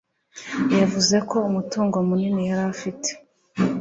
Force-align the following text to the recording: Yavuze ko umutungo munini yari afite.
Yavuze 0.79 1.15
ko 1.29 1.37
umutungo 1.49 1.95
munini 2.07 2.41
yari 2.49 2.63
afite. 2.73 3.09